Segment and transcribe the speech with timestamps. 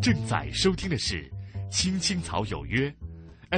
[0.00, 1.22] 正在收听的是
[1.70, 2.90] 《青青草有约》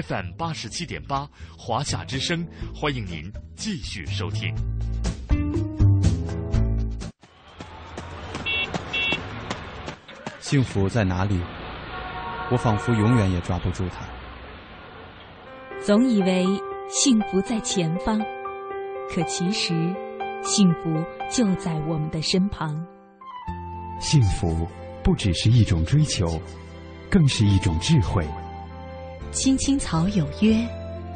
[0.03, 1.25] ，FM 八十七点八，
[1.57, 4.53] 华夏之声，欢迎您继续收听。
[10.41, 11.41] 幸福在哪里？
[12.51, 14.05] 我仿佛永远也抓不住它。
[15.81, 16.45] 总以为
[16.89, 18.21] 幸福在前方，
[19.09, 19.73] 可其实
[20.43, 22.85] 幸福就在我们的身旁。
[24.01, 24.69] 幸福
[25.03, 26.41] 不只是一种追求，
[27.11, 28.27] 更是一种智慧。
[29.33, 30.57] 青青草有约，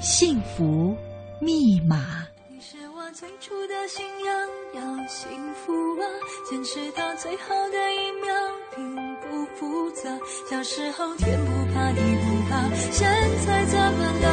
[0.00, 0.96] 幸福
[1.40, 2.26] 密码。
[2.48, 6.04] 你是我最初的信仰，要幸福啊，
[6.51, 8.34] 坚持到最后的一秒，
[8.74, 10.10] 并不复杂。
[10.51, 13.07] 小时候天不怕地不怕，现
[13.46, 14.26] 在怎么了？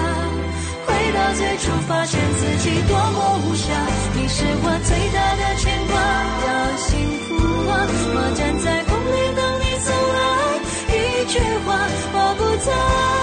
[0.86, 3.72] 回到最初，发现自己多么无暇。
[4.16, 5.94] 你是我最大的牵挂，
[6.44, 6.90] 要幸
[7.24, 7.36] 福
[7.70, 7.72] 啊！
[8.16, 8.83] 我站在
[11.34, 11.73] 句话，
[12.14, 13.23] 我不再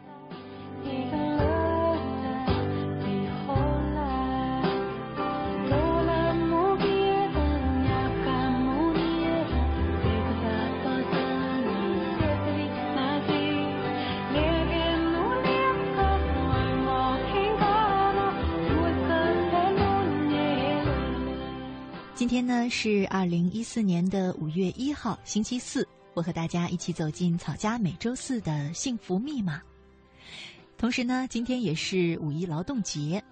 [22.13, 25.85] 今天呢是二零一四年的五月一号，星期四。
[26.13, 29.59] 我和大家一起走进草家每周四的幸福密码。
[30.81, 33.23] 同时呢，今天也是五一劳动节，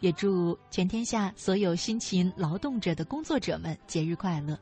[0.00, 4.58] 也祝全天下所有辛勤劳动者的工作者们节日快乐。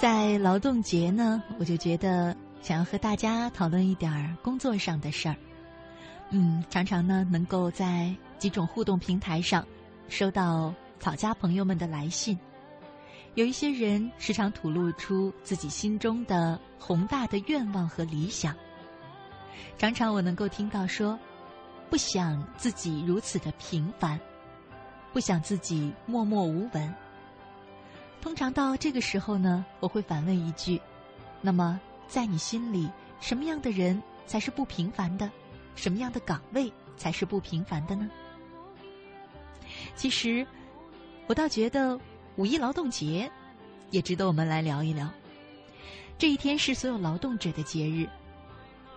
[0.00, 5.36] 在劳动节呢，我就觉得想要和大家讨论一点工作上的事儿。
[6.30, 9.62] 嗯，常常呢能够在几种互动平台上
[10.08, 12.38] 收到草家朋友们的来信，
[13.34, 18.56] 有一些人时常吐露出自己心中的宏大的愿望和理想。
[19.76, 21.18] 常常我能够听到说，
[21.90, 24.18] 不想自己如此的平凡，
[25.12, 26.94] 不想自己默默无闻。
[28.20, 30.80] 通常到这个时候呢，我会反问一句
[31.40, 32.88] ：“那么，在你心里，
[33.20, 35.30] 什么样的人才是不平凡的？
[35.74, 38.08] 什么样的岗位才是不平凡的呢？”
[39.96, 40.46] 其实，
[41.26, 41.98] 我倒觉得
[42.36, 43.30] 五一劳动节
[43.90, 45.08] 也值得我们来聊一聊。
[46.18, 48.06] 这一天是所有劳动者的节日，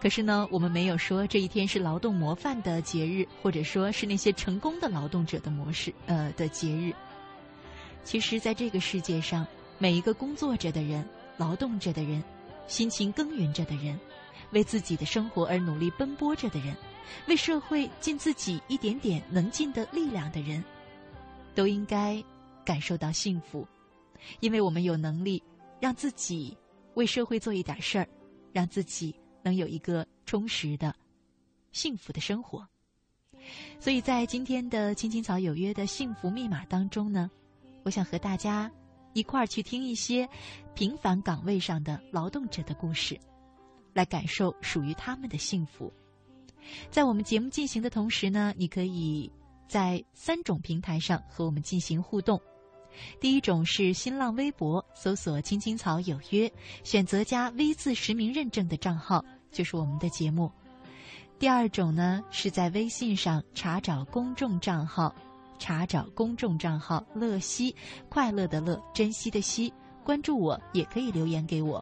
[0.01, 6.93] 可是呢，我们没有说这一天是劳动模范的节日，或者说是那些成功的劳动者的模式呃的节日。
[8.03, 9.47] 其实，在这个世界上，
[9.77, 11.07] 每一个工作着的人、
[11.37, 12.21] 劳动着的人、
[12.67, 13.97] 辛勤耕耘着的人、
[14.51, 16.75] 为自己的生活而努力奔波着的人、
[17.27, 20.63] 为社会尽自己一点点能尽的力量的人，
[21.55, 22.21] 都应该
[22.65, 23.65] 感受到幸福，
[24.41, 25.41] 因为我们有能力
[25.79, 26.55] 让自己
[26.95, 28.07] 为社会做一点事儿，
[28.51, 30.93] 让自己能有一个充实的、
[31.71, 32.67] 幸福的生活。
[33.79, 37.31] 所以在今天的《青青草有约》的幸福密码当中呢。
[37.83, 38.71] 我想和大家
[39.13, 40.27] 一块儿去听一些
[40.73, 43.19] 平凡岗位上的劳动者的故事，
[43.93, 45.91] 来感受属于他们的幸福。
[46.89, 49.31] 在我们节目进行的同时呢，你可以
[49.67, 52.41] 在三种平台上和我们进行互动。
[53.19, 56.51] 第一种是新浪微博搜索“青青草有约”，
[56.85, 60.51] 选择加 V 字实名认证的账号，就是我们的节目。
[61.39, 65.13] 第二种呢，是在微信上查找公众账号，
[65.63, 67.73] 查找公众账号“乐西”，
[68.11, 69.73] 快乐的乐，珍惜的惜，
[70.03, 71.81] 关注我也可以留言给我。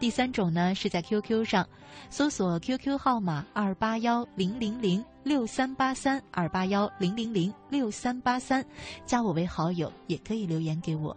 [0.00, 1.64] 第三种呢，是在 QQ 上
[2.10, 8.66] 搜索 QQ 号码二八幺零零零六三八三二八幺零零零六三八三，
[9.06, 11.16] 加我为好友也可以留言给我。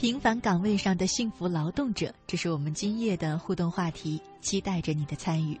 [0.00, 5.60] 平凡岗位上的幸福劳动者，这是我们今夜的互动话题，期待着你的参与。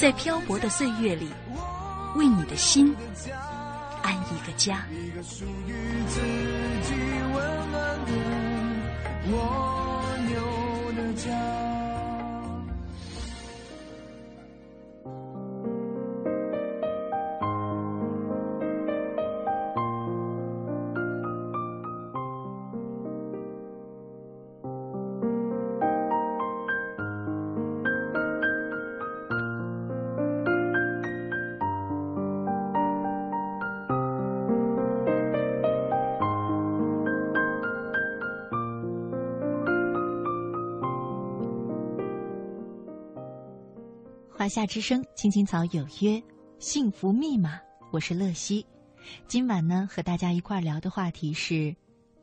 [0.00, 1.28] 在漂泊的岁月里，
[2.16, 2.96] 为你的心
[4.02, 4.86] 安一个家。
[4.90, 5.74] 一个属于
[6.08, 6.22] 自
[6.82, 6.94] 己
[7.34, 8.12] 温暖的
[9.30, 11.28] 蜗牛的家。
[44.50, 46.20] 夏之声，青青草有约，
[46.58, 47.60] 幸福密码，
[47.92, 48.66] 我是乐西。
[49.28, 51.72] 今晚呢，和大家一块儿聊的话题是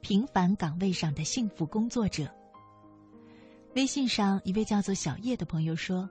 [0.02, 2.30] 平凡岗位上的幸福工作者。
[3.76, 6.10] 微信上一位叫做小叶的朋友说：“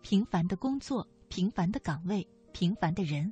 [0.00, 3.30] 平凡的工作，平凡的岗位，平凡的人，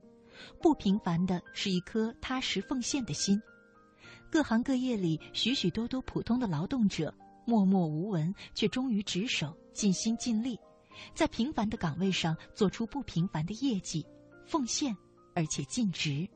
[0.60, 3.40] 不平凡的是一颗踏实奉献的心。
[4.30, 7.14] 各行各业里，许许多多普通的劳动者，
[7.46, 10.60] 默默无闻，却忠于职守，尽心尽力。”
[11.14, 14.06] 在平凡的岗位上做出不平凡的业绩，
[14.46, 14.96] 奉献
[15.34, 16.28] 而且尽职。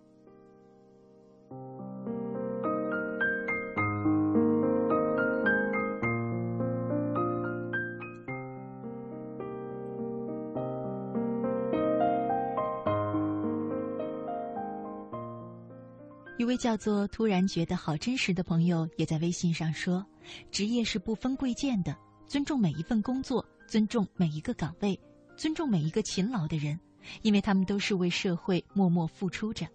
[16.37, 20.05] 一位叫做“突然觉得好真实”的朋友也在微信上说
[20.51, 21.97] ：“职业是不分贵贱的，
[22.27, 24.99] 尊重每一份工作。”尊重每一个岗位，
[25.37, 26.79] 尊重每一个勤劳的人，
[27.23, 29.67] 因为他们都是为社会默默付出着。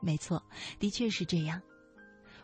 [0.00, 0.42] 没错，
[0.78, 1.60] 的确是这样。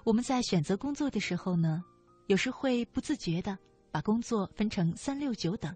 [0.04, 1.84] 我们在选择工作的时候呢，
[2.26, 3.56] 有时会不自觉的
[3.90, 5.74] 把工作分成三六九等。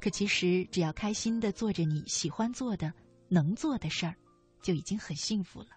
[0.00, 2.92] 可其实，只要开心的做着你喜欢做的、
[3.28, 4.14] 能做的事儿，
[4.62, 5.68] 就已经很幸福了。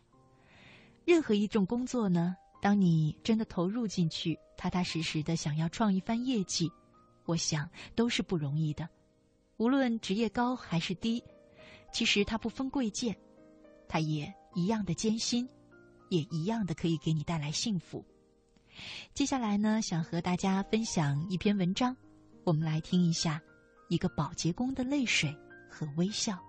[1.06, 6.72] 任何一种工作呢，当你真的投入进去，踏踏实实的想要创一番业绩。
[7.28, 8.90] 我想都是不容易的，
[9.58, 11.24] 无论职业高还是低，
[11.92, 13.16] 其实它不分贵贱，
[13.88, 15.48] 它也一样的艰辛，
[16.10, 18.04] 也一样的可以给你带来幸福。
[19.14, 21.96] 接下来呢，想和大家分享一篇文章，
[22.46, 23.42] 我们来听一下
[23.90, 25.36] 一个保洁工的泪水
[25.70, 26.42] 和微笑。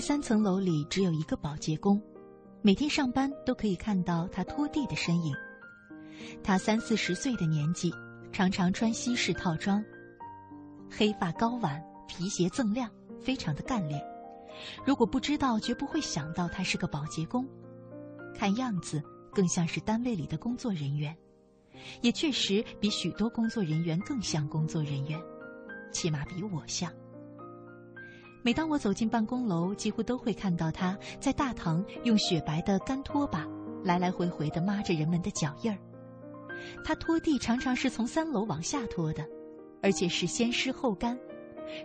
[0.00, 2.00] 三层楼里只有一个保洁工，
[2.62, 5.34] 每天上班都可以看到他拖地的身影。
[6.42, 7.92] 他三四十岁的年纪，
[8.32, 9.84] 常常穿西式套装，
[10.90, 12.90] 黑发高挽，皮鞋锃亮，
[13.20, 14.02] 非常的干练。
[14.84, 17.46] 如果不知道，绝不会想到他是个保洁工。
[18.34, 19.02] 看样子
[19.32, 21.16] 更像是单位里的工作人员，
[22.02, 25.20] 也确实比许多工作人员更像工作人员，
[25.92, 26.92] 起码比我像。
[28.48, 33.46] 每当我走进办公楼，几乎都会看到他在大堂用雪白的干拖把
[33.84, 35.76] 来来回回的抹着人们的脚印儿。
[36.82, 39.22] 他拖地常常是从三楼往下拖的，
[39.82, 41.14] 而且是先湿后干，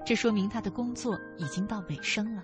[0.06, 2.42] 这说明他的工作已经到尾声了。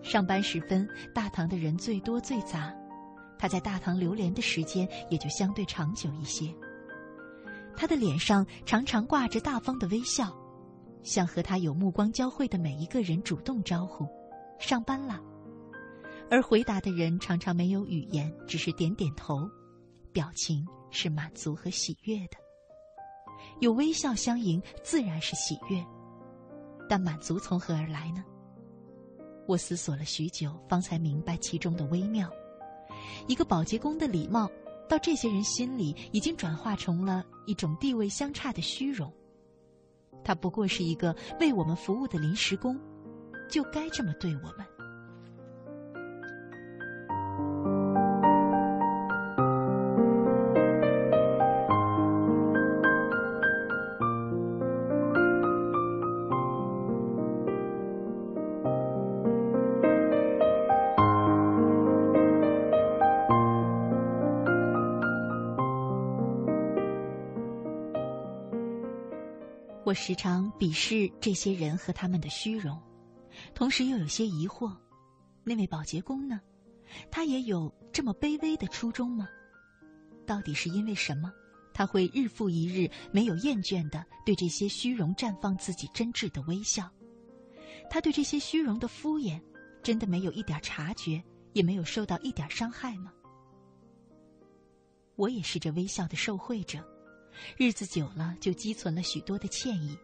[0.00, 2.72] 上班时分，大堂的人最多最杂，
[3.36, 6.54] 他在大堂流连的时间也就相对长久一些。
[7.76, 10.32] 他的脸上常常挂着大方的微笑。
[11.02, 14.06] 向和他有目光交汇的每一个人主动招呼
[14.58, 15.20] ：“上班了。”
[16.30, 19.48] 而回答的人常常没有语言，只是点点头，
[20.12, 22.36] 表情是满足和喜悦的。
[23.60, 25.84] 有微笑相迎，自然是喜悦，
[26.88, 28.24] 但满足从何而来呢？
[29.46, 32.30] 我思索了许久，方才明白其中的微妙。
[33.26, 34.48] 一个保洁工的礼貌，
[34.88, 39.12] 到这些人心里已经转化成了一种地位相差的虚荣。
[40.24, 42.78] 他不过是一个为我们服务的临时工，
[43.48, 44.66] 就该这么对我们。
[69.92, 72.80] 我时常鄙视这些人和他们的虚荣，
[73.54, 74.74] 同时又有些疑惑：
[75.44, 76.40] 那位保洁工呢？
[77.10, 79.28] 他也有这么卑微的初衷吗？
[80.26, 81.30] 到底是因为什么，
[81.74, 86.90] 他会日复一日没有厌倦的对这些虚荣绽放自己真挚的微笑？
[87.90, 89.38] 他对这些虚荣的敷衍，
[89.82, 91.22] 真的没有一点察觉，
[91.52, 93.12] 也没有受到一点伤害吗？
[95.16, 96.82] 我也是这微笑的受惠者。
[97.56, 99.96] 日子久了，就积存了许多的歉意，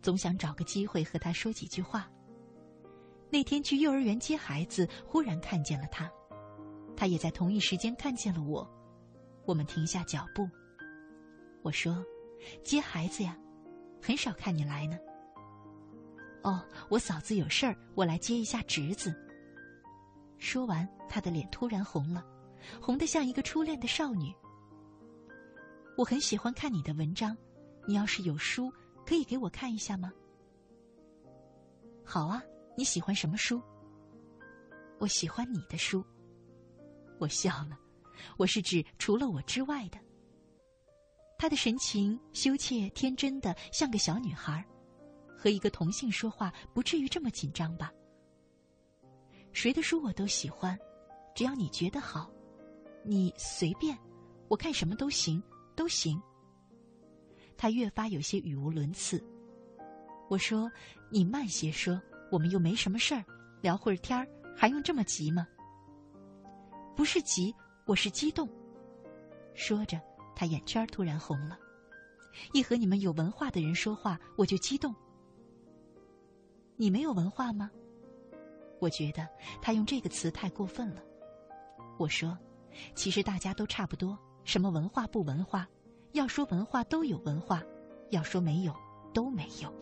[0.00, 2.10] 总想找个机会和他说几句话。
[3.30, 6.10] 那天去幼儿园接孩子，忽然看见了他，
[6.96, 8.68] 他也在同一时间看见了我。
[9.44, 10.48] 我们停下脚步，
[11.62, 12.04] 我说
[12.62, 13.36] ：“接孩子呀，
[14.00, 14.98] 很少看你来呢。”
[16.44, 19.14] 哦，我嫂子有事儿，我来接一下侄子。
[20.38, 22.24] 说完，他的脸突然红了，
[22.80, 24.34] 红得像一个初恋的少女。
[25.96, 27.36] 我很喜欢看你的文章，
[27.86, 28.72] 你要是有书，
[29.04, 30.12] 可以给我看一下吗？
[32.04, 32.42] 好啊，
[32.76, 33.60] 你喜欢什么书？
[34.98, 36.04] 我喜欢你的书。
[37.18, 37.78] 我笑了，
[38.38, 39.98] 我是指除了我之外的。
[41.38, 44.64] 他的神情羞怯天真的像个小女孩，
[45.36, 47.92] 和一个同性说话不至于这么紧张吧？
[49.52, 50.78] 谁的书我都喜欢，
[51.34, 52.30] 只要你觉得好，
[53.04, 53.96] 你随便，
[54.48, 55.42] 我看什么都行。
[55.74, 56.20] 都行。
[57.56, 59.22] 他越发有些语无伦次。
[60.28, 60.70] 我说
[61.10, 63.24] ：“你慢些说，我们又没什么事儿，
[63.60, 65.46] 聊会儿天儿，还用这么急吗？”
[66.96, 67.54] 不是急，
[67.86, 68.48] 我是激动。
[69.54, 70.00] 说着，
[70.34, 71.58] 他眼圈突然红了。
[72.52, 74.94] 一和你们有文化的人说话，我就激动。
[76.76, 77.70] 你没有文化吗？
[78.80, 79.28] 我觉得
[79.60, 81.02] 他用这个词太过分了。
[81.98, 82.36] 我说
[82.96, 85.68] ：“其实大家都差不多。”什么文化不文化？
[86.12, 87.62] 要说文化都有文化，
[88.10, 88.74] 要说没有
[89.14, 89.72] 都没有。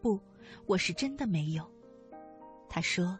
[0.00, 0.18] 不，
[0.66, 1.70] 我是真的没有。
[2.70, 3.18] 他说，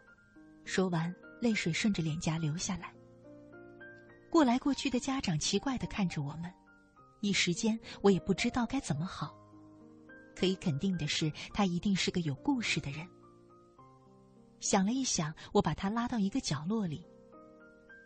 [0.65, 2.91] 说完，泪水顺着脸颊流下来。
[4.31, 6.51] 过来过去的家长奇怪的看着我们，
[7.21, 9.35] 一时间我也不知道该怎么好。
[10.35, 13.07] 可以肯定的是，他一定是个有故事的人。
[14.59, 17.05] 想了一想，我把她拉到一个角落里。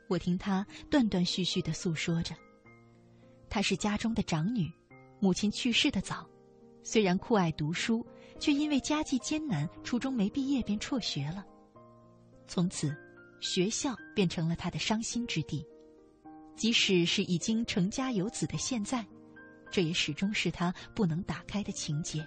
[0.07, 2.35] 我听她断断续续的诉说着。
[3.49, 4.71] 她是家中的长女，
[5.19, 6.27] 母亲去世的早，
[6.83, 8.05] 虽然酷爱读书，
[8.39, 11.45] 却因为家计艰难，初中没毕业便辍学了。
[12.47, 12.95] 从此，
[13.39, 15.65] 学校变成了她的伤心之地。
[16.55, 19.05] 即使是已经成家有子的现在，
[19.71, 22.25] 这也始终是她不能打开的情结。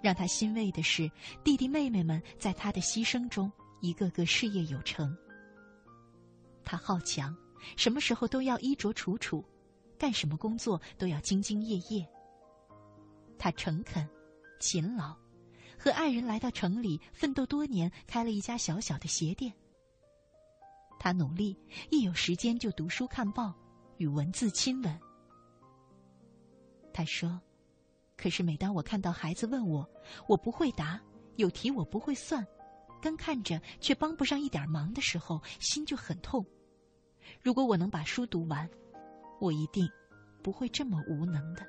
[0.00, 1.10] 让他欣慰的是，
[1.42, 5.16] 弟弟妹妹们在他的牺牲中，一个个事业有成。
[6.64, 7.36] 他好强，
[7.76, 9.44] 什么时候都要衣着楚楚，
[9.98, 12.06] 干什么工作都要兢兢业业。
[13.38, 14.08] 他诚恳、
[14.60, 15.16] 勤劳，
[15.78, 19.52] 和爱人来到城里奋斗多年，开了一家小小的鞋店。
[20.98, 21.56] 他努力，
[21.90, 23.54] 一有时间就读书看报，
[23.96, 25.00] 与文字亲吻。
[26.92, 27.40] 他说。
[28.18, 29.88] 可是每当我看到孩子问我，
[30.26, 31.00] 我不会答，
[31.36, 32.44] 有题我不会算，
[33.00, 36.44] 干看着却帮不上一点忙的时候，心就很痛。
[37.40, 38.68] 如果我能把书读完，
[39.40, 39.88] 我一定
[40.42, 41.64] 不会这么无能的。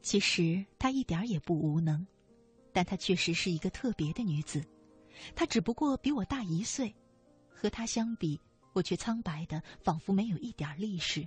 [0.00, 2.06] 其实他一点也不无能。
[2.78, 4.64] 但她确实是一个特别的女子，
[5.34, 6.94] 她只不过比我大一岁，
[7.48, 8.40] 和她相比，
[8.72, 11.26] 我却苍白的仿佛没有一点力势。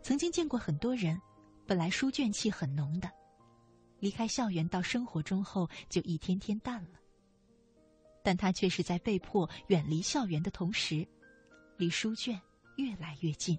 [0.00, 1.20] 曾经见过很多人，
[1.66, 3.10] 本来书卷气很浓的，
[4.00, 6.98] 离开校园到生活中后就一天天淡了。
[8.24, 11.06] 但他却是在被迫远离校园的同时，
[11.76, 12.40] 离书卷
[12.78, 13.58] 越来越近。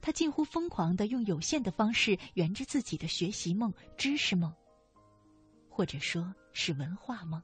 [0.00, 4.50] 他近乎疯狂的用有限的方式圆着自己的学习梦、知识梦，
[5.80, 7.42] 或者说是文化吗。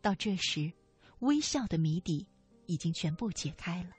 [0.00, 0.72] 到这时，
[1.18, 2.26] 微笑的谜底
[2.64, 3.90] 已经全部解开了。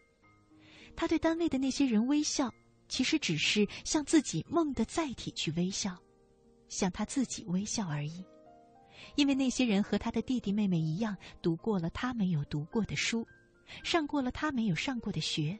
[0.95, 2.51] 他对单位的那些人微笑，
[2.87, 5.95] 其实只是向自己梦的载体去微笑，
[6.69, 8.25] 向他自己微笑而已。
[9.13, 13.27] 因为那些人和他的弟弟妹妹一样，读过了他没有读过的书，
[13.83, 15.55] 上过了他没有上过的学。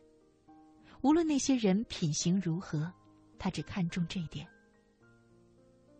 [1.01, 2.91] 无论那些人品行如何，
[3.37, 4.49] 他只看重这一点。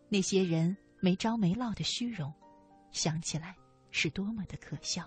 [0.08, 2.32] 那些人没着没落的虚荣，
[2.92, 3.56] 想起来
[3.90, 5.04] 是多么的可笑。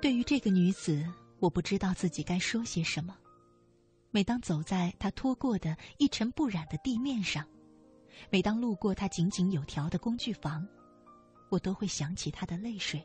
[0.00, 1.04] 对于这个女子，
[1.38, 3.16] 我不知道自己该说些什么。
[4.10, 7.46] 每当走在她拖过的一尘不染的地面上，
[8.30, 10.66] 每当路过她井井有条的工具房，
[11.50, 13.02] 我都会想起她的泪水，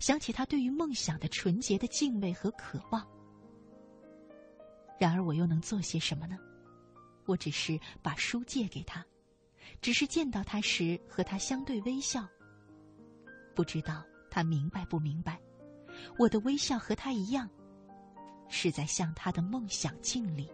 [0.00, 3.06] 想起他对于梦想的纯洁的敬畏和渴望。
[4.98, 6.36] 然而，我又能做些什么呢？
[7.26, 9.04] 我只是把书借给他，
[9.80, 12.26] 只是见到他时和他相对微笑。
[13.54, 15.40] 不知道他明白不明白。
[16.18, 17.48] 我的微笑和他一样，
[18.48, 20.50] 是在向他的梦想敬礼。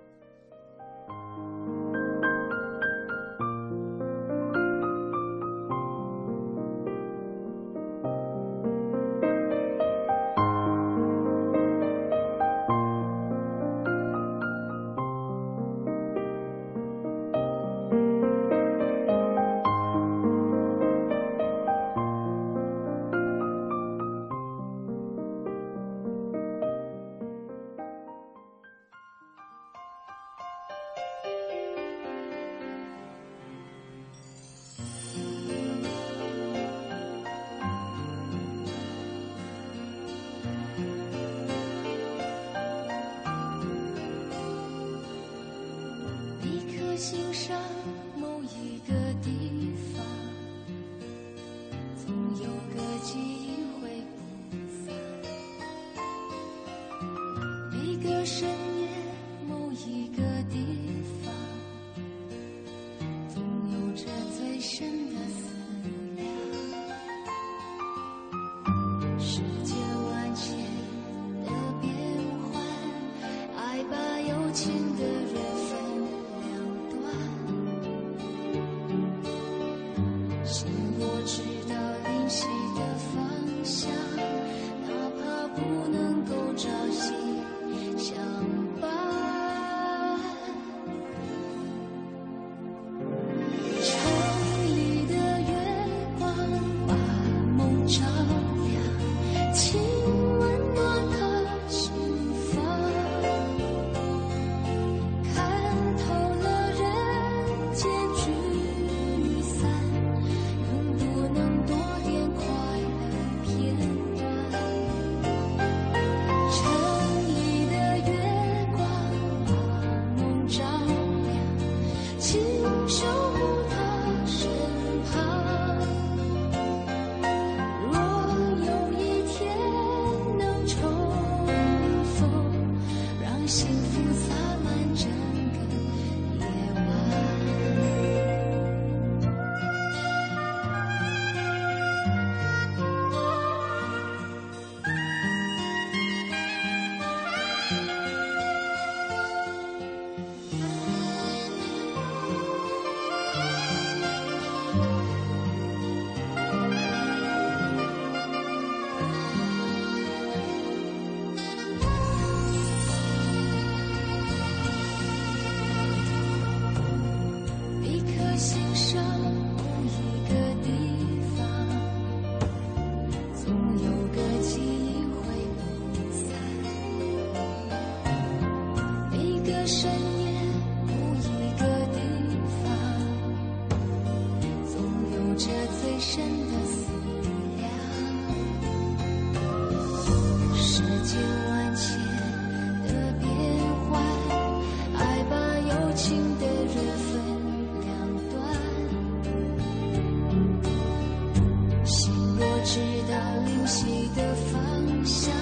[202.64, 205.35] 直到灵犀的方向，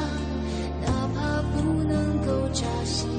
[0.84, 3.11] 哪怕不能够扎心。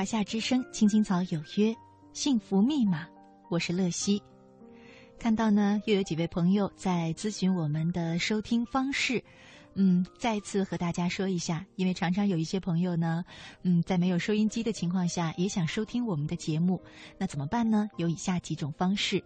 [0.00, 1.76] 华夏之声青青草有约，
[2.14, 3.06] 幸福密码，
[3.50, 4.22] 我是乐西。
[5.18, 9.22] 看到呢，又有几位朋友在咨询我们的收听方式。
[9.74, 13.22] 嗯，再次和大家说一下，因为常常有一些朋友呢，
[13.60, 16.82] 嗯，在没有收音机的情况下，也想收听我们的节目，
[17.18, 17.90] 那怎么办呢？
[17.98, 19.22] 有以下几种方式。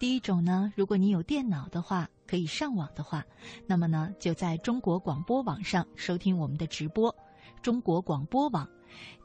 [0.00, 3.24] 第一种呢，如果你有电脑的话，可以上网的话，
[3.64, 7.14] 那么呢，就在中国广播网上收听我们的直播。
[7.62, 8.68] 中国广播网，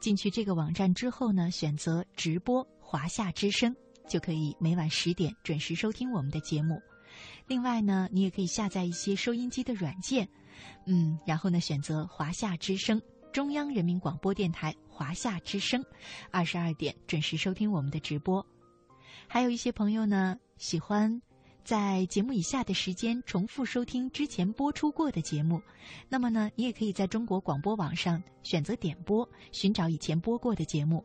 [0.00, 3.74] 进去这个网站之后呢，选择直播华夏之声，
[4.08, 6.80] 就可以每晚十点准时收听我们的节目。
[7.46, 10.28] 另外呢，你也可以下载一些收音机的软件，
[10.86, 13.00] 嗯，然后呢，选择华夏之声，
[13.32, 15.84] 中央人民广播电台华夏之声，
[16.30, 18.44] 二十二点准时收听我们的直播。
[19.26, 21.20] 还有一些朋友呢，喜欢
[21.64, 25.62] 在节目以下的时间重复收听之前播出过的节目，
[26.08, 31.04] 那么呢，你也可以在中国广播网上选择点播，寻找以前播过的节目。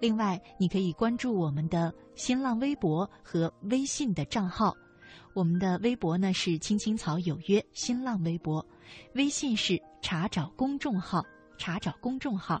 [0.00, 4.76] 另外，你可以关注我们的新浪微博和微信的账号。
[5.34, 8.60] 我们的微博呢是“青青草有约”，新浪微博；
[9.14, 11.24] 微信是查找公众号，
[11.56, 12.60] 查找公众号，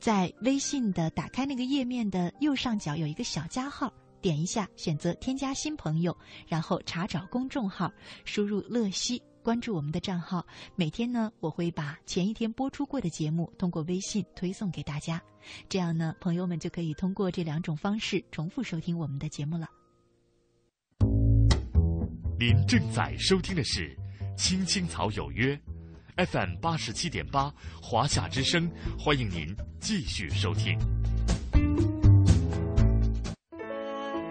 [0.00, 3.92] 在微信的打开那个页面的右上角有一个小加号。
[4.20, 7.92] 点一下，选择添加新朋友，然后查找公众号，
[8.24, 10.46] 输入“乐西”，关注我们的账号。
[10.76, 15.22] 每天呢，我会把前一天播出过的节目通过微信推送给大家，
[15.68, 19.68] 这样呢，朋友们就可以通过这两种方式重复收听我们的节目了。
[22.38, 23.94] 您正在收听的是
[24.34, 25.54] 《青青草有约》
[26.26, 27.52] ，FM 八十七点八，
[27.82, 30.78] 华夏之声，欢迎您继续收听。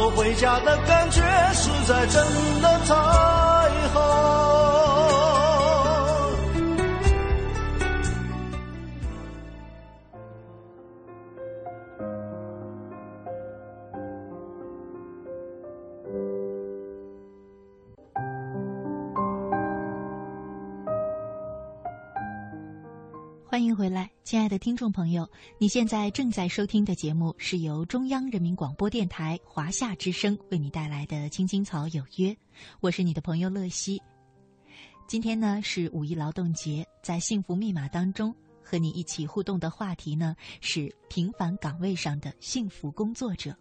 [0.00, 1.20] 我回家的感觉
[1.52, 2.94] 实在真的太
[3.92, 4.77] 好。
[23.58, 25.28] 欢迎回来，亲爱的听众朋友！
[25.58, 32.28] 你现在正在收听的节目是由中央人民广播电台华夏之声为你带来的《青青草有约》，
[32.78, 34.00] 我是你的朋友乐西。
[35.08, 43.52] 今天呢是五一劳动节，在幸福密码当中和你一起互动的话题呢是平凡岗位上的幸福工作者。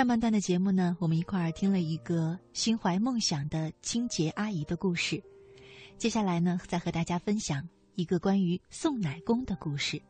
[0.00, 5.22] 上半段的节目呢，我们一块儿听了一个心怀梦想的清洁阿姨的故事。
[5.98, 10.00] 接下来呢，再和大家分享一个关于送奶工的故事。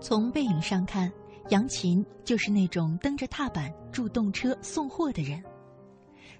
[0.00, 1.12] 从背影上看。
[1.50, 5.42] 杨琴就是那种蹬着踏板助动车送货的人，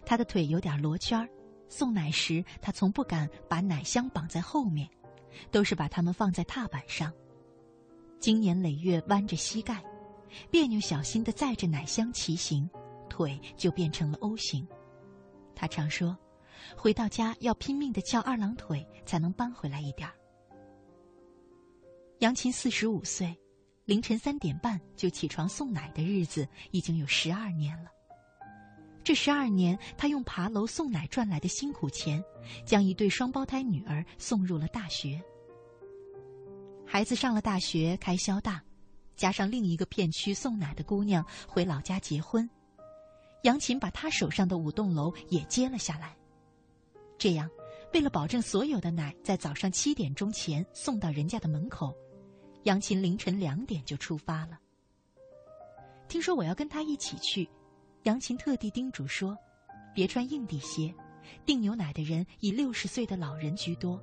[0.07, 1.29] 他的腿有点罗圈儿
[1.69, 4.89] 送奶时他从不敢把奶箱绑在后面，
[5.51, 7.13] 都是把它们放在踏板上。
[8.21, 9.83] 经年累月弯着膝盖，
[10.49, 12.71] 别扭小心地载着奶箱骑行，
[13.09, 14.65] 腿就变成了 O 型。
[15.57, 16.17] 他常说，
[16.77, 20.15] 回到家要拼命地翘二郎腿才能搬回来一点儿。
[22.21, 23.37] 杨琴四十五岁。
[23.91, 27.91] 凌晨三点半就起床送奶的日子已经有十二年了。
[29.03, 32.23] 这十二年，他用爬楼送奶赚来的辛苦钱，
[32.65, 35.21] 将一对双胞胎女儿送入了大学。
[36.87, 38.63] 孩子上了大学，开销大，
[39.17, 42.49] 加上另一个片区送奶的姑娘回老家结婚，
[43.43, 46.17] 杨琴把他手上的五栋楼也接了下来。
[47.19, 47.51] 这样，
[47.93, 51.93] 为了保证所有的奶在早上七点钟前送到人家的门口。
[52.65, 54.59] 杨琴凌晨两点就出发了。
[56.09, 57.49] 听说我要跟他一起去，
[58.03, 59.37] 杨琴特地叮嘱说
[59.95, 60.95] ：“别穿硬底鞋，
[61.47, 64.03] 订牛奶的人以六十岁的老人居多。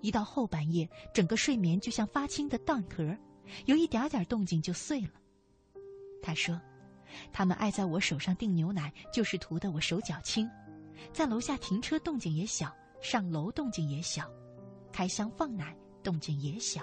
[0.00, 3.16] 一到后半夜，整个睡眠就像发青的蛋壳，
[3.66, 5.12] 有一点点动静就碎了。”
[6.22, 6.60] 他说
[7.32, 10.50] ：“他们爱在我手上订牛奶，就是图的我手脚轻，
[11.12, 14.28] 在楼下停车动静也小，上楼动静也小，
[14.90, 16.82] 开箱放奶动静也小。”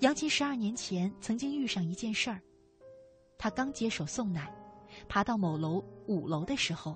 [0.00, 2.38] 杨琴十二年前曾经遇上一件事儿，
[3.38, 4.54] 他刚接手送奶，
[5.08, 6.94] 爬到某楼五楼的时候，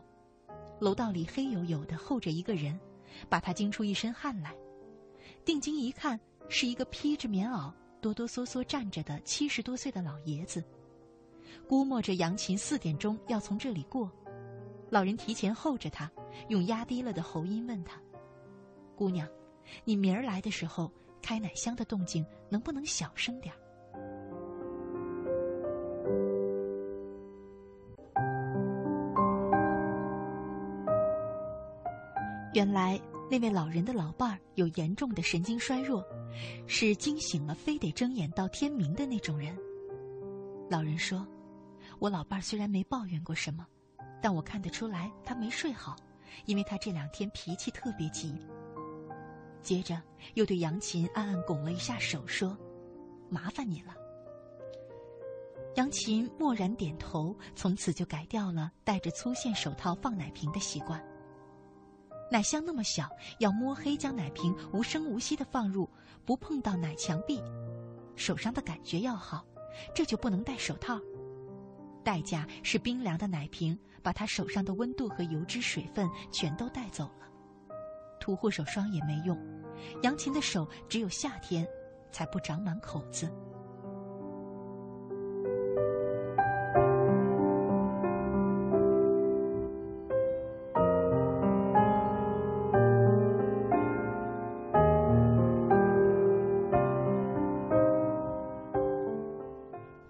[0.79, 2.79] 楼道里黑黝黝的候着一个人，
[3.27, 4.55] 把他惊出一身汗来。
[5.47, 6.21] 定睛一看，
[6.51, 7.73] 是一个披着棉袄、
[8.03, 10.63] 哆哆嗦嗦站着的七十多岁的老爷子。
[11.67, 14.13] 估摸着杨琴四点钟要从这里过，
[14.91, 16.11] 老人提前候着他，
[16.49, 17.99] 用压低了的喉音问他
[18.95, 19.27] ：“姑娘，
[19.85, 20.93] 你明儿来的时候。”
[21.23, 23.59] 开奶箱的动静能不能小声点儿？
[32.53, 33.01] 原来
[33.31, 36.05] 那位老人的老伴儿有严重的神经衰弱，
[36.67, 39.57] 是惊醒了非得睁眼到天明的那种人。
[40.69, 41.27] 老人说
[42.01, 43.65] ：“我老伴儿虽然没抱怨过什么，
[44.21, 45.95] 但我看得出来他没睡好，
[46.45, 48.35] 因为他这两天脾气特别急。”
[49.63, 50.01] 接着
[50.35, 52.57] 又对杨琴暗暗拱了一下手，说
[53.31, 53.95] ：“麻烦你了。”
[55.77, 61.01] 杨琴默然点头，从此就改掉了戴着粗线手套放奶瓶的习惯。
[62.31, 63.09] 奶箱那么小，
[63.39, 65.89] 要摸黑将奶瓶无声无息的放入，
[66.25, 67.41] 不碰到奶墙壁，
[68.17, 69.45] 手上的感觉要好，
[69.95, 71.01] 这就不能戴手套。
[72.03, 77.30] 代价是冰凉的奶瓶把他手上的温度和油脂、水分全都带走了。
[78.21, 79.37] 涂护手霜也没用
[80.03, 81.67] 杨琴的手只有夏天
[82.13, 83.29] 才不长满口子。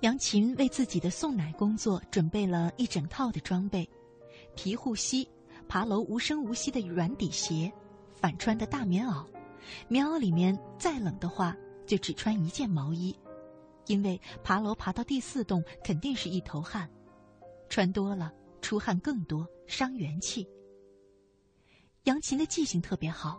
[0.00, 3.88] 杨琴为自己的送奶工作准备了一整套的装备
[4.56, 5.28] 皮护膝
[5.68, 7.70] 爬楼无声无息的软底鞋
[8.20, 9.24] 反穿的大棉袄。
[9.88, 11.56] 棉袄里面再冷的话，
[11.86, 13.16] 就只穿一件毛衣，
[13.86, 16.90] 因为爬楼爬到第四栋肯定是一头汗，
[17.68, 20.48] 穿多了出汗更多，伤元气。
[22.04, 23.38] 杨琴的记性特别好，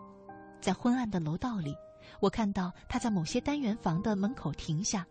[0.61, 1.75] 在昏暗的楼道里，
[2.19, 5.05] 我看到她在某些单元房的门口停下。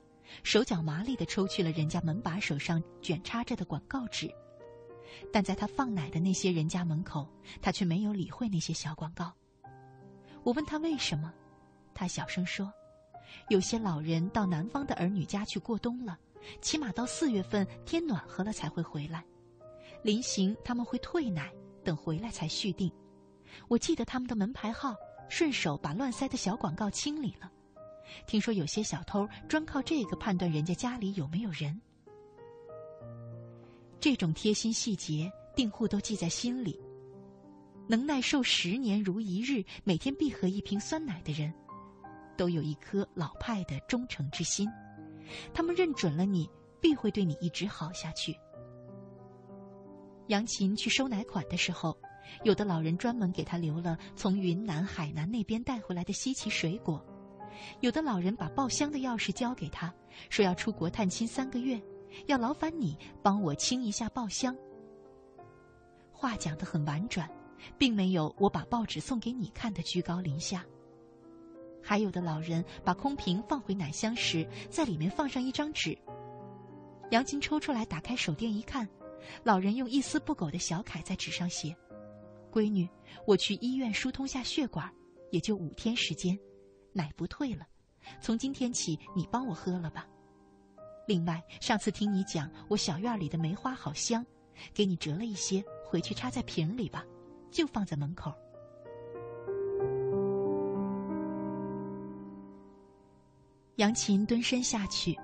[0.45, 4.33] 手脚麻利的抽去了人家门把手上卷插着的广告纸，
[5.33, 7.27] 但在他放奶的那些人家门口，
[7.61, 9.33] 他却没有理会那些小广告。
[10.43, 11.33] 我问他为什么，
[11.95, 12.73] 他小声说
[13.51, 16.19] ：“有些老人到南方的儿女家去过冬了，
[16.61, 19.25] 起码到四月份天暖和了才会回来。
[20.03, 21.53] 临行他们会退奶，
[21.85, 22.91] 等回来才续订。
[23.69, 24.95] 我记得他们的门牌号，
[25.29, 27.51] 顺手把乱塞的小广告清理了。”
[28.27, 31.81] 听说有些小偷专靠这个判断人家家里有没有人。
[34.01, 36.81] 这种贴心细节，订户都记在心里。
[37.91, 41.53] 能耐受十年如一日，每天必喝一瓶酸奶的人，
[42.37, 44.71] 都有一颗老派的忠诚之心。
[45.53, 46.49] 他们认准了你，
[46.81, 48.33] 必会对你一直好下去。
[50.29, 51.99] 杨琴去收奶款的时候，
[52.45, 57.05] 有的老人专门给他留了从云南、海南那边带回来的稀奇水果。
[57.81, 59.93] 有的老人把报箱的钥匙交给他，
[60.29, 61.83] 说要出国探亲三个月，
[62.27, 64.57] 要劳烦你帮我清一下报箱。
[66.13, 67.29] 话讲得很婉转，
[67.79, 70.65] 并没有我把报纸送给你看的居高临下。
[71.83, 75.97] 还有的老人把空瓶放回奶箱时，在里面放上一张纸。
[77.11, 78.89] 杨琴抽出来，打开手电一看，
[79.43, 81.75] 老人用一丝不苟的小楷在纸上写
[82.53, 82.89] ：“闺女，
[83.27, 84.93] 我去医院疏通下血管，
[85.31, 86.39] 也就五天时间。”
[86.93, 87.67] 奶不退了，
[88.21, 90.07] 从今天起你帮我喝了吧。
[91.07, 94.25] 另外，上次听你讲我小院里的梅花好香，
[94.75, 97.05] 给你折了一些，回去插在瓶里吧，
[97.51, 98.33] 就放在门口。
[103.77, 105.17] 杨琴蹲身下去，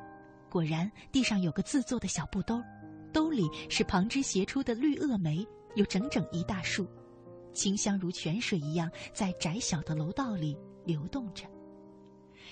[0.48, 2.62] 果然地上有个自做的小布兜，
[3.12, 6.86] 兜里是旁枝斜出的绿萼梅，有整整一大束，
[7.52, 10.56] 清香如泉水一样，在窄小的楼道里
[10.86, 11.44] 流动着。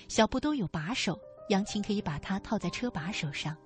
[0.07, 1.19] 小布兜有把手，
[1.49, 3.57] 杨琴可以把它套在车把手上，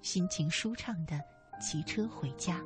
[0.00, 1.20] 心情舒畅的
[1.60, 2.62] 骑车回家。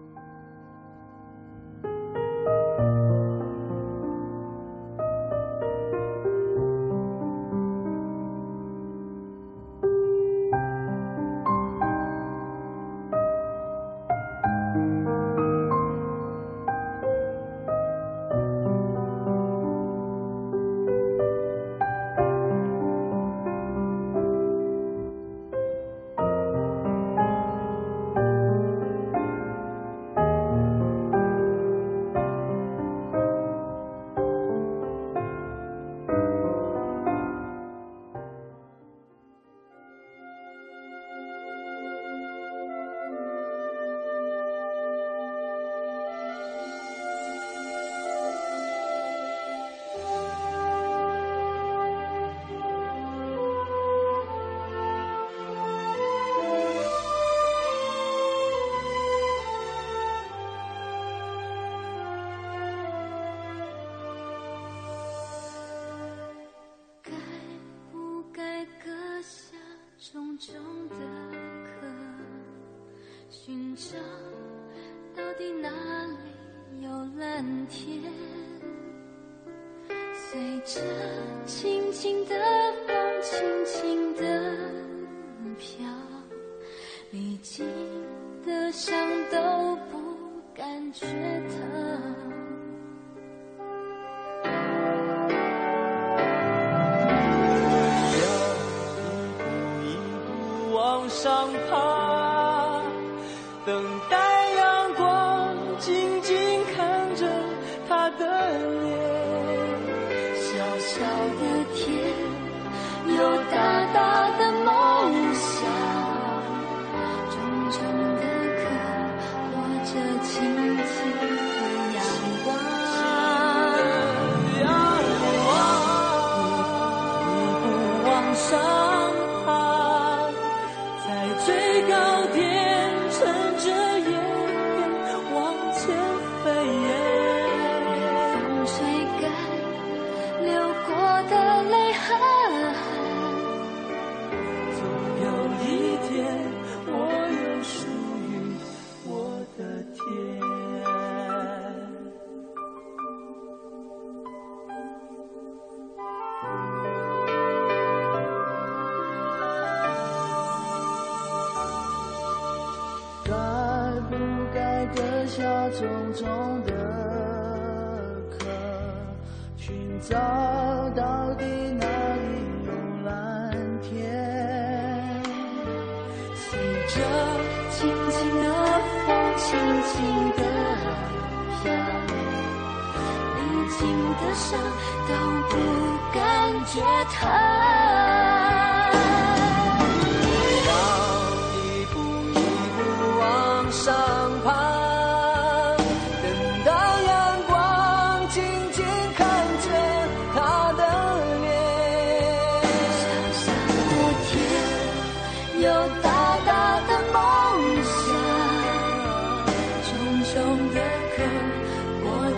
[113.06, 113.41] 流过的。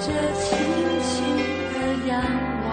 [0.06, 0.58] 着轻
[1.00, 1.24] 轻
[1.72, 1.74] 的
[2.08, 2.12] 仰
[2.66, 2.68] 望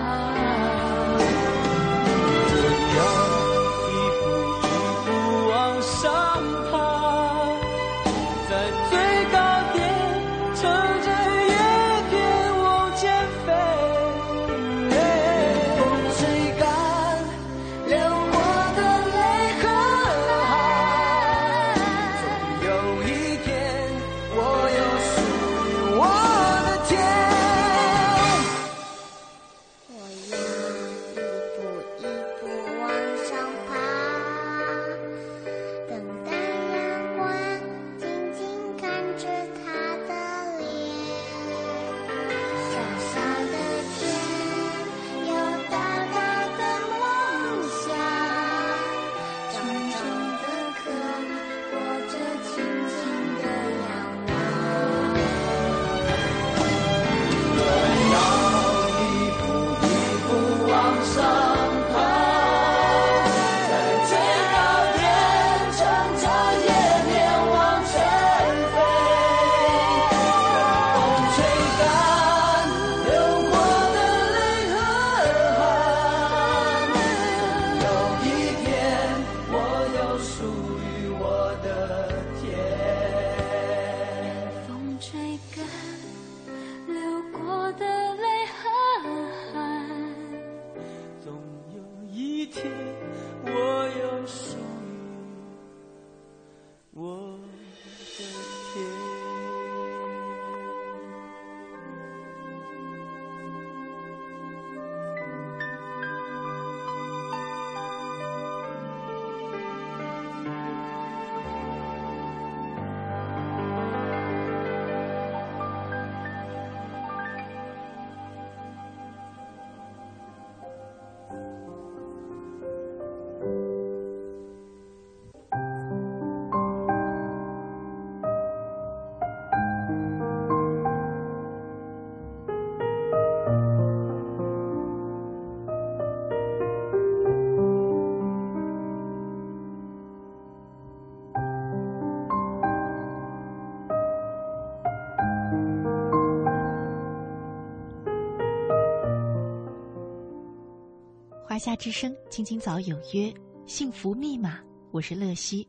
[151.62, 153.32] 夏之声，青青早有约，
[153.68, 154.60] 幸福密码，
[154.90, 155.68] 我是乐西。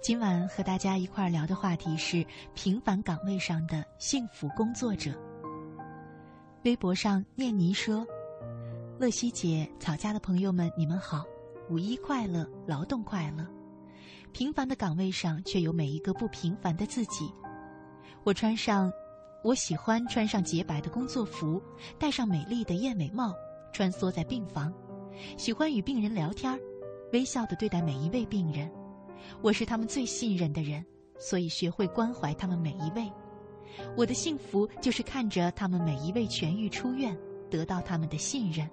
[0.00, 5.12] 今晚和大家一块儿聊的话题是平凡岗位上的幸福工作者。
[6.64, 8.04] 微博上念妮说
[8.98, 11.24] ：“乐西姐，草家的朋友们，你们好，
[11.68, 13.46] 五一快乐，劳动快乐。
[14.32, 17.32] 平凡的岗位上，却有每一个不平凡的自己。
[18.24, 18.92] 我穿上，
[19.44, 21.62] 我喜欢穿上洁白的工作服，
[22.00, 23.32] 戴上美丽的燕尾帽，
[23.72, 24.74] 穿梭在病房。”
[25.36, 26.58] 喜欢与病人聊天
[27.12, 28.70] 微笑的对待每一位病人。
[29.42, 30.84] 我是他们最信任的人，
[31.18, 33.10] 所以学会关怀他们每一位。
[33.96, 37.16] 我的幸福就是看着他们每一位痊愈出院，
[37.48, 38.68] 得到他们的信任。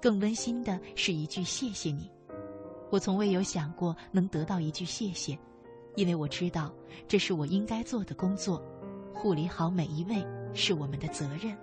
[0.00, 2.10] 更温馨的是一句谢谢你。
[2.90, 5.38] 我从未有想过能得到一句谢谢，
[5.94, 6.72] 因为我知道
[7.06, 8.62] 这是我应该做的工作。
[9.14, 11.56] 护理好每一位是我们的责任。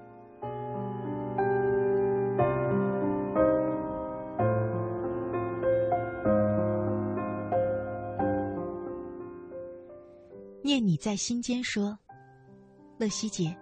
[10.95, 11.97] 在心间说
[12.99, 13.57] ：“乐西姐，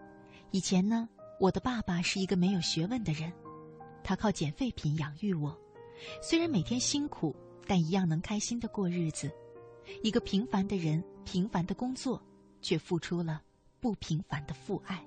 [0.51, 1.07] 以前呢，
[1.39, 3.31] 我的爸爸是一个没有学问的人，
[4.03, 5.57] 他靠捡废品养育我。
[6.21, 9.31] 虽然每天辛苦，但一样能开心的过日子。
[10.01, 12.21] 一个平凡的人，平凡的工作，
[12.61, 13.41] 却付出了
[13.79, 15.05] 不平凡的父爱。”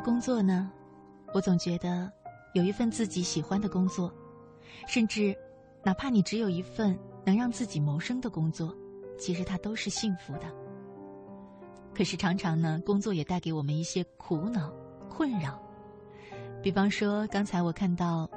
[0.00, 0.70] 工作呢，
[1.34, 2.10] 我总觉得
[2.54, 4.12] 有一份自己喜欢的工作，
[4.86, 5.36] 甚至
[5.84, 8.74] 哪怕你只有一份能让自己谋生的工作，
[9.18, 10.42] 其实它都是幸福的。
[11.94, 14.72] 可是常常呢，工作也带给我们一些苦恼、
[15.08, 15.60] 困扰。
[16.62, 18.28] 比方说，刚才我看到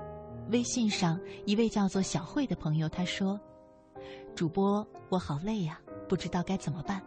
[0.49, 3.39] 微信上一位叫做小慧的朋友，他说
[4.35, 7.01] ：“主播，我好累呀，不知道该怎么办。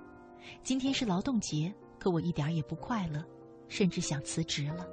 [0.62, 3.22] 今天是劳动节，可我一点也不快乐。”
[3.68, 4.86] 甚至想辞职了，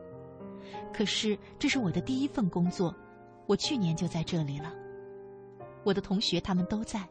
[0.94, 2.96] 可是这是我的第一份工作，
[3.46, 4.74] 我去年就在这里了。
[5.84, 7.08] 我的同学他们都在，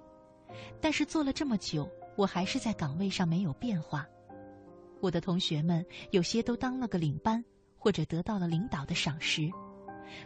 [0.81, 4.07] 但是做了这么久，我还是在岗位上没有变化。
[5.01, 7.45] 我的同学们有些都当了个领班，
[7.77, 9.51] 或者得到了领导的赏识，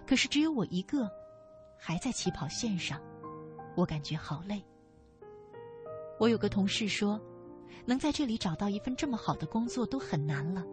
[0.06, 1.10] 可是只有我一个，
[1.78, 3.00] 还在起跑线上，
[3.74, 4.62] 我感觉好累。
[6.18, 7.20] 我有个同事说，
[7.84, 10.64] 能在这里找到一份这么好的工作都很难了。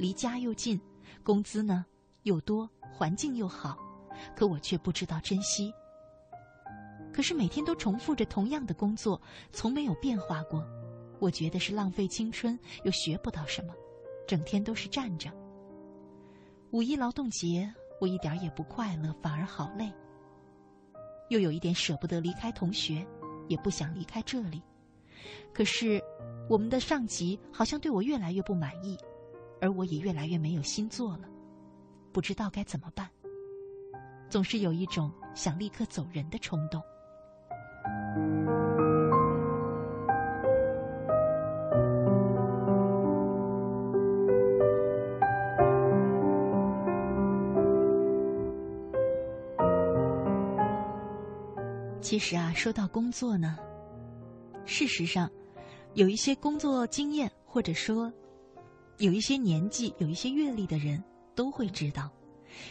[0.00, 0.80] 离家又近，
[1.22, 1.84] 工资呢
[2.22, 3.76] 又多，环境又好，
[4.34, 5.70] 可我却不知道珍惜。
[7.12, 9.20] 可是每天都重复着同样的工作，
[9.52, 10.66] 从没有变化过，
[11.18, 13.74] 我觉得是浪费青春，又学不到什么，
[14.26, 15.30] 整天都是站着。
[16.70, 17.70] 五一劳动节，
[18.00, 19.92] 我一点也不快乐，反而好累。
[21.28, 23.06] 又有一点舍不得离开同学，
[23.48, 24.62] 也不想离开这里。
[25.52, 26.02] 可是，
[26.48, 28.96] 我们的上级好像对我越来越不满意。
[29.60, 31.28] 而我也越来越没有心做了，
[32.12, 33.08] 不知道该怎么办。
[34.28, 36.80] 总是有一种想立刻走人的冲动。
[52.00, 53.58] 其实啊，说到工作呢，
[54.64, 55.30] 事实上，
[55.94, 58.12] 有一些工作经验，或者说。
[59.00, 61.02] 有一些年纪、有一些阅历的人
[61.34, 62.10] 都会知道，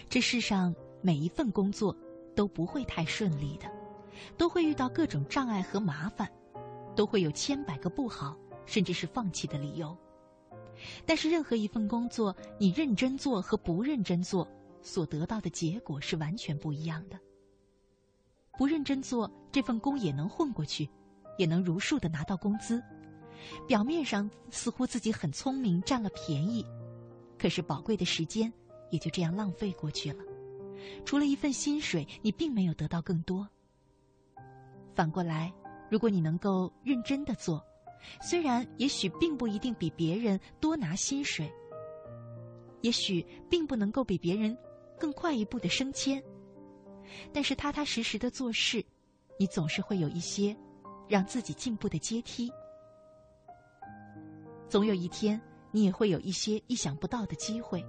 [0.08, 1.96] 这世上每一份工作
[2.36, 3.68] 都不会太顺利的，
[4.38, 6.32] 都会遇到各种障碍和麻烦，
[6.96, 9.98] 都会有千百个不好，甚至是放弃的理由。
[11.04, 14.48] 但是，任何一份工作，你认真做和不认真做，
[14.84, 17.20] 所得到的结果是完全不一样的。
[18.56, 20.88] 不认真做，这份工也能混过去，
[21.40, 22.84] 也能如数的拿到工资。
[23.68, 26.66] 表面上似乎自己很聪明，占了便宜，
[27.38, 28.52] 可是宝贵的时间
[28.90, 30.24] 也就这样浪费过去了。
[31.06, 33.48] 除了一份薪水，你并没有得到更多。
[34.96, 35.54] 反过来，
[35.90, 37.64] 如果你能够认真的做，
[38.22, 41.52] 虽然也许并不一定比别人多拿薪水，
[42.82, 44.58] 也许并不能够比别人
[44.98, 46.24] 更快一步的升迁，
[47.34, 48.84] 但是踏踏实实的做事，
[49.38, 50.56] 你总是会有一些
[51.08, 52.50] 让自己进步的阶梯。
[54.70, 55.42] 总有一天，
[55.72, 57.84] 你也会有一些意想不到的机会，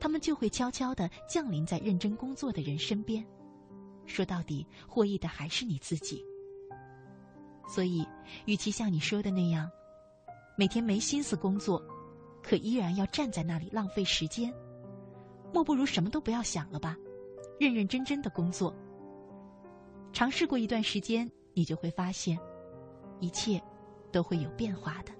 [0.00, 3.22] 他们就会悄悄的降临在认真工作的人身边。
[4.06, 6.24] 说到底，获益的还是你自己。
[7.68, 8.06] 所以，
[8.46, 9.70] 与其像你说的那样，
[10.56, 11.80] 每天没心思工作，
[12.42, 14.52] 可依然要站在那里浪费时间，
[15.52, 16.96] 莫不如什么都不要想了吧，
[17.60, 18.74] 认认真真的工作。
[20.10, 22.38] 尝试过一段时间，你就会发现，
[23.20, 23.62] 一切
[24.10, 25.12] 都会有变化的。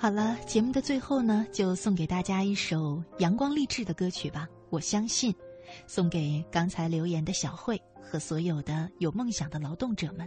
[0.00, 4.48] 好了，节目的最后呢，就送给大家一首阳光励志的歌曲吧。
[4.70, 5.34] 我相信，
[5.86, 10.26] 送给刚才留言的小慧和所有的有梦想的劳动者们。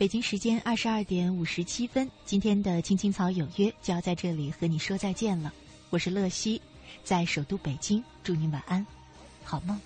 [0.00, 5.52] 北京时间二十二点五十七分今天的青青草有约就要在这里和你说再见了。
[5.90, 6.58] 我是乐西
[7.04, 8.86] 在首都北京祝您晚安
[9.44, 9.78] 好梦。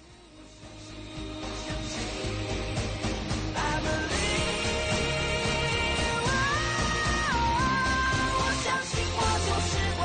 [8.36, 10.02] 我相信我就是我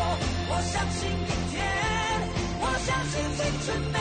[0.49, 1.61] 我相信明天
[2.61, 3.93] 我相信青春